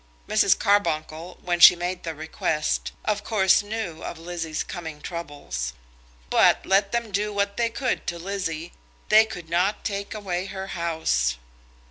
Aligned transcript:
Mrs. 0.27 0.57
Carbuncle, 0.57 1.37
when 1.43 1.59
she 1.59 1.75
made 1.75 2.01
the 2.01 2.15
request, 2.15 2.91
of 3.05 3.23
course 3.23 3.61
knew 3.61 4.01
of 4.01 4.17
Lizzie's 4.17 4.63
coming 4.63 4.99
troubles; 4.99 5.73
but 6.31 6.65
let 6.65 6.91
them 6.91 7.11
do 7.11 7.31
what 7.31 7.55
they 7.55 7.69
could 7.69 8.07
to 8.07 8.17
Lizzie, 8.17 8.71
they 9.09 9.25
could 9.25 9.47
not 9.47 9.83
take 9.85 10.15
away 10.15 10.47
her 10.47 10.69
house. 10.73 11.35